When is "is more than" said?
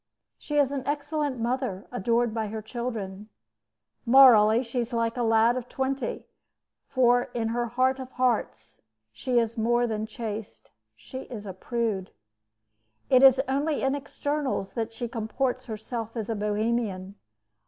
9.37-10.07